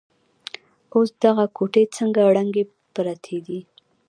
[0.93, 2.63] اوس دغه کوټې ځکه ړنګې
[2.93, 3.59] پرتې دي.